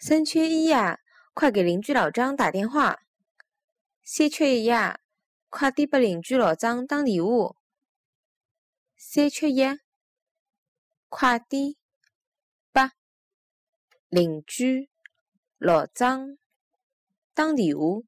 [0.00, 1.00] 三缺一呀，
[1.34, 3.00] 快给邻居老张打电话，
[4.04, 5.00] 三缺一呀，
[5.48, 7.56] 快点给邻居老张打电话。
[8.96, 9.60] 三缺一，
[11.08, 11.74] 快点
[12.72, 12.80] 给
[14.08, 14.88] 邻居
[15.58, 16.38] 老张
[17.34, 18.02] 打电话。